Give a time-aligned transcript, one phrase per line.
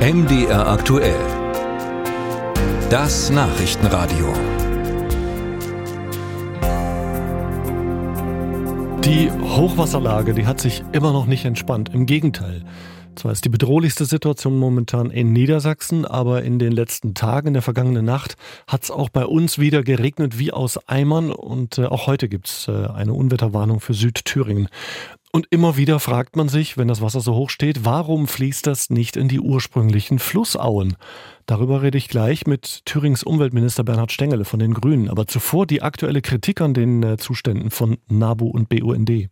[0.00, 1.20] MDR aktuell.
[2.88, 4.32] Das Nachrichtenradio.
[9.04, 11.90] Die Hochwasserlage, die hat sich immer noch nicht entspannt.
[11.92, 12.64] Im Gegenteil.
[13.14, 17.62] Zwar ist die bedrohlichste Situation momentan in Niedersachsen, aber in den letzten Tagen, in der
[17.62, 18.36] vergangenen Nacht,
[18.66, 22.48] hat es auch bei uns wieder geregnet wie aus Eimern und äh, auch heute gibt
[22.48, 24.68] es äh, eine Unwetterwarnung für Südthüringen.
[25.32, 28.90] Und immer wieder fragt man sich, wenn das Wasser so hoch steht, warum fließt das
[28.90, 30.96] nicht in die ursprünglichen Flussauen?
[31.46, 35.08] Darüber rede ich gleich mit Thürings Umweltminister Bernhard Stengele von den Grünen.
[35.08, 39.28] Aber zuvor die aktuelle Kritik an den äh, Zuständen von NABU und BUND.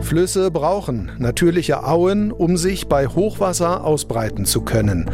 [0.00, 5.10] Flüsse brauchen natürliche Auen, um sich bei Hochwasser ausbreiten zu können.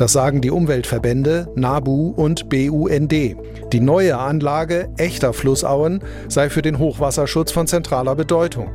[0.00, 3.12] Das sagen die Umweltverbände NABU und BUND.
[3.12, 8.70] Die neue Anlage echter Flussauen sei für den Hochwasserschutz von zentraler Bedeutung.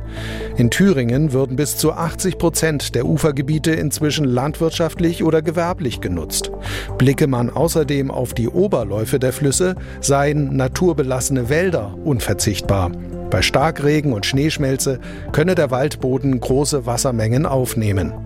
[0.56, 6.52] In Thüringen würden bis zu 80 Prozent der Ufergebiete inzwischen landwirtschaftlich oder gewerblich genutzt.
[6.96, 12.92] Blicke man außerdem auf die Oberläufe der Flüsse, seien naturbelassene Wälder unverzichtbar.
[13.30, 15.00] Bei Starkregen und Schneeschmelze
[15.32, 18.25] könne der Waldboden große Wassermengen aufnehmen.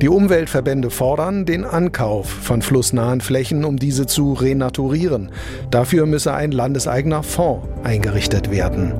[0.00, 5.30] Die Umweltverbände fordern den Ankauf von flussnahen Flächen, um diese zu renaturieren.
[5.70, 8.92] Dafür müsse ein landeseigener Fonds eingerichtet werden.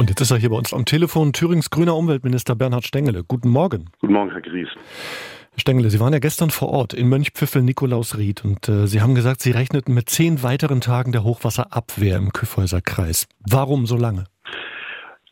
[0.00, 3.22] Und jetzt ist er hier bei uns am Telefon, Thürings grüner Umweltminister Bernhard Stengele.
[3.22, 3.90] Guten Morgen.
[4.00, 4.68] Guten Morgen, Herr Gries.
[5.50, 9.42] Herr Stengele, Sie waren ja gestern vor Ort in Mönchpfiffel-Nikolausried und äh, Sie haben gesagt,
[9.42, 13.26] Sie rechneten mit zehn weiteren Tagen der Hochwasserabwehr im Kyffhäuser Kreis.
[13.40, 14.24] Warum so lange?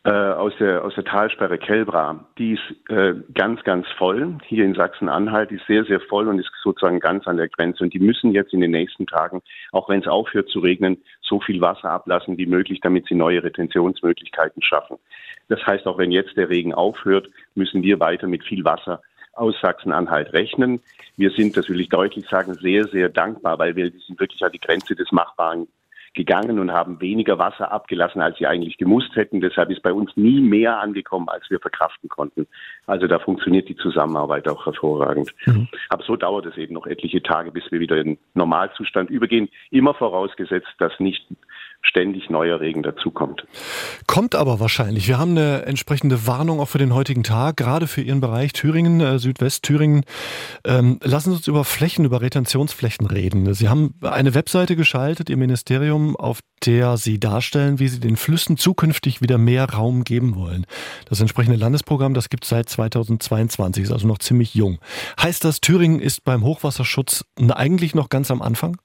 [0.05, 2.25] Äh, aus, der, aus der Talsperre Kelbra.
[2.37, 4.37] Die ist äh, ganz, ganz voll.
[4.45, 7.83] Hier in Sachsen-Anhalt ist sehr, sehr voll und ist sozusagen ganz an der Grenze.
[7.83, 9.41] Und die müssen jetzt in den nächsten Tagen,
[9.71, 13.43] auch wenn es aufhört zu regnen, so viel Wasser ablassen wie möglich, damit sie neue
[13.43, 14.97] Retentionsmöglichkeiten schaffen.
[15.49, 19.01] Das heißt, auch wenn jetzt der Regen aufhört, müssen wir weiter mit viel Wasser
[19.33, 20.81] aus Sachsen-Anhalt rechnen.
[21.17, 24.51] Wir sind, das will ich deutlich sagen, sehr, sehr dankbar, weil wir sind wirklich an
[24.51, 25.67] die Grenze des Machbaren
[26.13, 29.41] gegangen und haben weniger Wasser abgelassen, als sie eigentlich gemusst hätten.
[29.41, 32.47] Deshalb ist bei uns nie mehr angekommen, als wir verkraften konnten.
[32.87, 35.33] Also da funktioniert die Zusammenarbeit auch hervorragend.
[35.45, 35.67] Mhm.
[35.89, 39.49] Aber so dauert es eben noch etliche Tage, bis wir wieder in Normalzustand übergehen.
[39.71, 41.25] Immer vorausgesetzt, dass nicht
[41.81, 43.45] ständig neuer Regen dazukommt.
[44.05, 45.07] Kommt aber wahrscheinlich.
[45.07, 48.99] Wir haben eine entsprechende Warnung auch für den heutigen Tag, gerade für Ihren Bereich Thüringen,
[48.99, 50.03] äh, Südwestthüringen.
[50.65, 53.53] Ähm, lassen Sie uns über Flächen, über Retentionsflächen reden.
[53.53, 58.57] Sie haben eine Webseite geschaltet, Ihr Ministerium, auf der Sie darstellen, wie Sie den Flüssen
[58.57, 60.65] zukünftig wieder mehr Raum geben wollen.
[61.05, 64.79] Das entsprechende Landesprogramm, das gibt es seit 2022, ist also noch ziemlich jung.
[65.21, 68.77] Heißt das, Thüringen ist beim Hochwasserschutz eigentlich noch ganz am Anfang?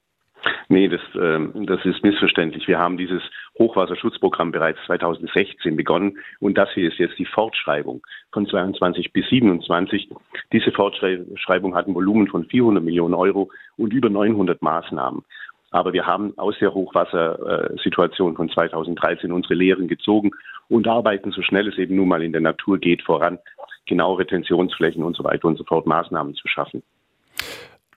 [0.67, 2.67] Nee, das, äh, das ist missverständlich.
[2.67, 3.21] Wir haben dieses
[3.59, 10.09] Hochwasserschutzprogramm bereits 2016 begonnen und das hier ist jetzt die Fortschreibung von 22 bis 27.
[10.51, 15.23] Diese Fortschreibung hat ein Volumen von 400 Millionen Euro und über 900 Maßnahmen.
[15.71, 20.31] Aber wir haben aus der Hochwassersituation von 2013 unsere Lehren gezogen
[20.69, 23.39] und arbeiten, so schnell es eben nun mal in der Natur geht, voran,
[23.85, 26.81] genau Retentionsflächen und so weiter und so fort Maßnahmen zu schaffen.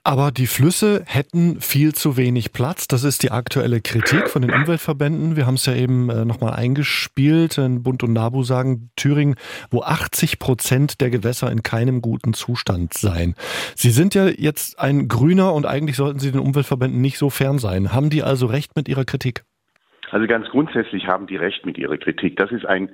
[0.09, 2.89] Aber die Flüsse hätten viel zu wenig Platz.
[2.89, 5.37] Das ist die aktuelle Kritik von den Umweltverbänden.
[5.37, 7.61] Wir haben es ja eben äh, nochmal eingespielt.
[7.83, 9.35] Bund und NABU sagen Thüringen,
[9.71, 13.35] wo 80 Prozent der Gewässer in keinem guten Zustand seien.
[13.75, 17.59] Sie sind ja jetzt ein Grüner und eigentlich sollten Sie den Umweltverbänden nicht so fern
[17.59, 17.93] sein.
[17.93, 19.45] Haben die also recht mit ihrer Kritik?
[20.11, 22.39] Also ganz grundsätzlich haben die recht mit ihrer Kritik.
[22.39, 22.93] Das ist ein äh,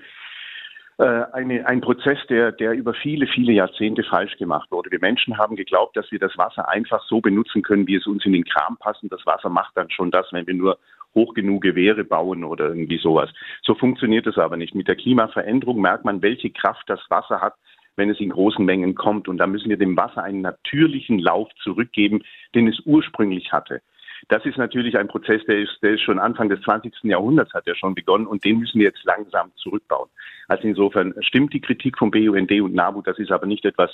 [1.02, 4.90] eine, ein Prozess, der, der über viele, viele Jahrzehnte falsch gemacht wurde.
[4.90, 8.24] Wir Menschen haben geglaubt, dass wir das Wasser einfach so benutzen können, wie es uns
[8.24, 9.02] in den Kram passt.
[9.02, 10.78] Und das Wasser macht dann schon das, wenn wir nur
[11.14, 13.30] hoch genug Gewehre bauen oder irgendwie sowas.
[13.62, 14.74] So funktioniert es aber nicht.
[14.74, 17.54] Mit der Klimaveränderung merkt man, welche Kraft das Wasser hat,
[17.96, 19.28] wenn es in großen Mengen kommt.
[19.28, 22.22] Und da müssen wir dem Wasser einen natürlichen Lauf zurückgeben,
[22.54, 23.80] den es ursprünglich hatte.
[24.28, 26.92] Das ist natürlich ein Prozess, der ist, der ist schon Anfang des 20.
[27.02, 30.08] Jahrhunderts hat er schon begonnen und den müssen wir jetzt langsam zurückbauen.
[30.48, 33.90] Also insofern stimmt die Kritik vom BUND und NABU, das ist aber nicht etwas,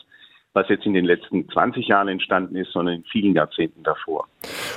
[0.53, 4.27] was jetzt in den letzten 20 Jahren entstanden ist, sondern in vielen Jahrzehnten davor.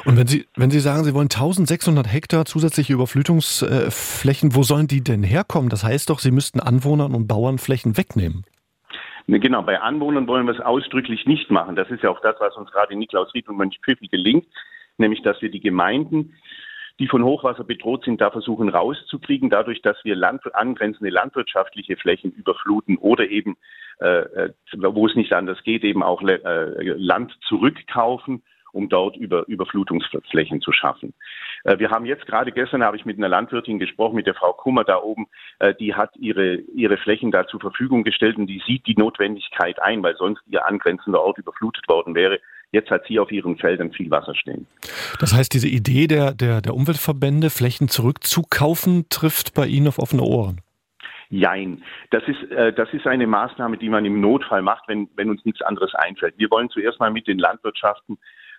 [0.05, 5.03] Und wenn Sie, wenn Sie sagen, Sie wollen 1600 Hektar zusätzliche Überflutungsflächen, wo sollen die
[5.03, 5.69] denn herkommen?
[5.69, 8.45] Das heißt doch, Sie müssten Anwohnern und Bauern Flächen wegnehmen.
[9.25, 11.75] Ne, genau, bei Anwohnern wollen wir es ausdrücklich nicht machen.
[11.75, 14.45] Das ist ja auch das, was uns gerade in Niklausried und Mönchpfiffel gelingt
[14.97, 16.33] nämlich dass wir die Gemeinden,
[16.99, 22.31] die von Hochwasser bedroht sind, da versuchen rauszukriegen, dadurch, dass wir Land, angrenzende landwirtschaftliche Flächen
[22.31, 23.57] überfluten oder eben,
[23.99, 28.43] äh, äh wo es nicht anders geht, eben auch äh, Land zurückkaufen
[28.73, 31.13] um dort über Überflutungsflächen zu schaffen.
[31.63, 34.53] Äh, wir haben jetzt gerade gestern habe ich mit einer Landwirtin gesprochen, mit der Frau
[34.53, 35.27] Kummer da oben,
[35.59, 39.81] äh, die hat ihre, ihre Flächen da zur Verfügung gestellt und die sieht die Notwendigkeit
[39.81, 42.39] ein, weil sonst ihr angrenzender Ort überflutet worden wäre.
[42.73, 44.65] Jetzt hat sie auf ihren Feldern viel Wasser stehen.
[45.19, 50.23] Das heißt, diese Idee der, der, der Umweltverbände, Flächen zurückzukaufen, trifft bei Ihnen auf offene
[50.23, 50.59] Ohren?
[51.29, 51.83] Jein.
[52.09, 55.45] Das ist, äh, das ist eine Maßnahme, die man im Notfall macht, wenn, wenn uns
[55.45, 56.33] nichts anderes einfällt.
[56.37, 58.17] Wir wollen zuerst mal mit den Landwirtschaften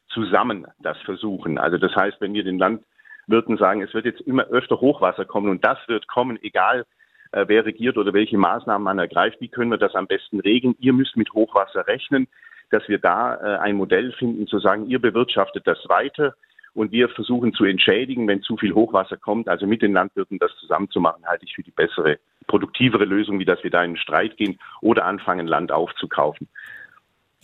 [0.08, 1.58] zusammen das versuchen.
[1.58, 5.50] Also das heißt, wenn wir den Landwirten sagen, es wird jetzt immer öfter Hochwasser kommen
[5.50, 6.86] und das wird kommen, egal
[7.32, 10.76] äh, wer regiert oder welche Maßnahmen man ergreift, wie können wir das am besten regeln?
[10.78, 12.28] Ihr müsst mit Hochwasser rechnen,
[12.70, 16.34] dass wir da äh, ein Modell finden, zu sagen, ihr bewirtschaftet das weiter
[16.74, 19.48] und wir versuchen zu entschädigen, wenn zu viel Hochwasser kommt.
[19.48, 23.62] Also mit den Landwirten das zusammenzumachen, halte ich für die bessere, produktivere Lösung, wie dass
[23.62, 26.48] wir da in den Streit gehen oder anfangen, Land aufzukaufen.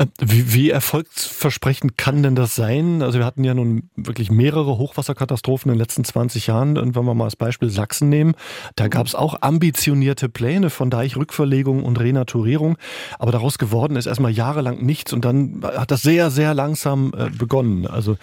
[0.00, 3.02] Äh, wie, wie erfolgsversprechend kann denn das sein?
[3.02, 6.79] Also wir hatten ja nun wirklich mehrere Hochwasserkatastrophen in den letzten 20 Jahren.
[6.79, 8.35] Und wenn wir mal als Beispiel Sachsen nehmen,
[8.76, 12.79] da gab es auch ambitionierte Pläne von Deichrückverlegung und Renaturierung.
[13.19, 17.29] Aber daraus geworden ist erstmal jahrelang nichts und dann hat das sehr, sehr langsam äh,
[17.37, 17.87] begonnen.
[17.87, 18.17] Also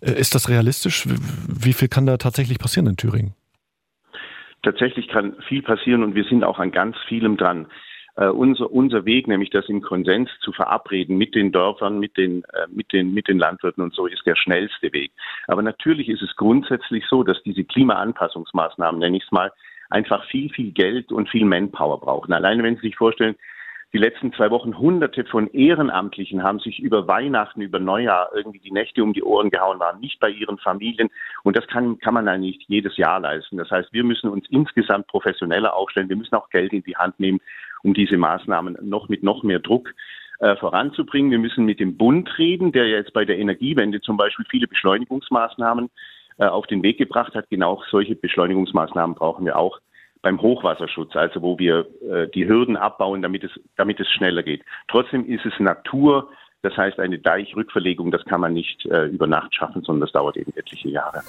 [0.00, 1.06] äh, ist das realistisch?
[1.48, 3.34] Wie viel kann da tatsächlich passieren in Thüringen?
[4.62, 7.66] Tatsächlich kann viel passieren und wir sind auch an ganz vielem dran
[8.26, 12.66] unser, unser Weg, nämlich das im Konsens zu verabreden mit den Dörfern, mit den, äh,
[12.68, 15.12] mit, den, mit den Landwirten und so, ist der schnellste Weg.
[15.46, 19.52] Aber natürlich ist es grundsätzlich so, dass diese Klimaanpassungsmaßnahmen, nenne ich es mal,
[19.90, 22.32] einfach viel, viel Geld und viel Manpower brauchen.
[22.32, 23.36] Alleine wenn Sie sich vorstellen,
[23.94, 28.70] die letzten zwei Wochen hunderte von Ehrenamtlichen haben sich über Weihnachten, über Neujahr irgendwie die
[28.70, 31.08] Nächte um die Ohren gehauen, waren nicht bei ihren Familien.
[31.42, 33.56] Und das kann, kann man nicht jedes Jahr leisten.
[33.56, 36.10] Das heißt, wir müssen uns insgesamt professioneller aufstellen.
[36.10, 37.40] Wir müssen auch Geld in die Hand nehmen,
[37.82, 39.94] um diese Maßnahmen noch mit noch mehr Druck
[40.40, 41.32] äh, voranzubringen.
[41.32, 45.90] Wir müssen mit dem Bund reden, der jetzt bei der Energiewende zum Beispiel viele Beschleunigungsmaßnahmen
[46.38, 47.50] äh, auf den Weg gebracht hat.
[47.50, 49.80] Genau solche Beschleunigungsmaßnahmen brauchen wir auch
[50.22, 54.64] beim Hochwasserschutz, also wo wir äh, die Hürden abbauen, damit es, damit es schneller geht.
[54.86, 56.30] Trotzdem ist es Natur,
[56.62, 60.52] das heißt eine Deichrückverlegung, das kann man nicht über Nacht schaffen, sondern das dauert eben
[60.56, 61.22] etliche Jahre.